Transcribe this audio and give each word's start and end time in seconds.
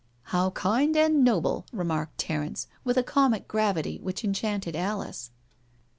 "How 0.33 0.49
kind 0.49 0.97
and 0.97 1.23
noble," 1.23 1.67
remarked 1.71 2.17
Terence, 2.17 2.65
with 2.83 2.97
a 2.97 3.03
comic 3.03 3.47
gravity 3.47 3.99
which 4.01 4.23
enchanted 4.23 4.75
Alice. 4.75 5.29